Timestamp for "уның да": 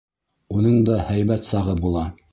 0.55-0.97